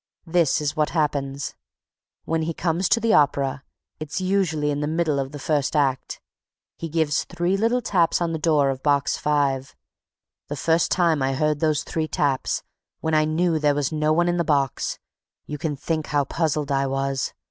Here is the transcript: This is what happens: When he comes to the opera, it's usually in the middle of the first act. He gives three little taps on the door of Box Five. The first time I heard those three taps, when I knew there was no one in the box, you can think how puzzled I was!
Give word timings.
This 0.25 0.59
is 0.61 0.75
what 0.75 0.89
happens: 0.97 1.53
When 2.25 2.41
he 2.41 2.55
comes 2.55 2.89
to 2.89 2.99
the 2.99 3.13
opera, 3.13 3.63
it's 3.99 4.19
usually 4.19 4.71
in 4.71 4.79
the 4.79 4.87
middle 4.87 5.19
of 5.19 5.31
the 5.31 5.37
first 5.37 5.75
act. 5.75 6.19
He 6.75 6.89
gives 6.89 7.23
three 7.25 7.55
little 7.55 7.83
taps 7.83 8.19
on 8.19 8.33
the 8.33 8.39
door 8.39 8.71
of 8.71 8.81
Box 8.81 9.15
Five. 9.17 9.75
The 10.47 10.55
first 10.55 10.89
time 10.89 11.21
I 11.21 11.33
heard 11.33 11.59
those 11.59 11.83
three 11.83 12.07
taps, 12.07 12.63
when 13.01 13.13
I 13.13 13.25
knew 13.25 13.59
there 13.59 13.75
was 13.75 13.91
no 13.91 14.11
one 14.11 14.27
in 14.27 14.37
the 14.37 14.43
box, 14.43 14.97
you 15.45 15.59
can 15.59 15.75
think 15.75 16.07
how 16.07 16.23
puzzled 16.25 16.71
I 16.71 16.87
was! 16.87 17.35